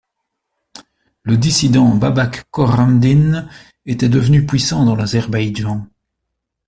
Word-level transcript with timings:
Le 1.21 1.37
dissident 1.37 1.93
Babak 1.93 2.45
Khorramdin 2.49 3.47
était 3.85 4.09
devenu 4.09 4.47
puissant 4.47 4.83
dans 4.83 4.95
l'Azerbaïdjan. 4.95 5.85